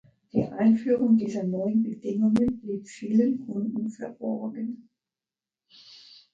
Die 0.33 0.43
Einführung 0.43 1.15
dieser 1.19 1.43
neuen 1.43 1.83
Bedingungen 1.83 2.59
blieb 2.59 2.87
vielen 2.87 3.45
Kunden 3.45 3.91
verborgen. 3.91 4.89